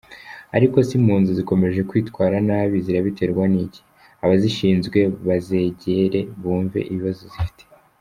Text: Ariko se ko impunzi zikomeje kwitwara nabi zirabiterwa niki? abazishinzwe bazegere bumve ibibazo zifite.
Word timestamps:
Ariko 0.57 0.75
se 0.87 0.93
ko 0.95 0.95
impunzi 1.01 1.29
zikomeje 1.39 1.79
kwitwara 1.89 2.35
nabi 2.47 2.77
zirabiterwa 2.85 3.43
niki? 3.53 3.81
abazishinzwe 4.23 4.99
bazegere 5.27 6.19
bumve 6.41 6.79
ibibazo 6.91 7.23
zifite. 7.35 7.63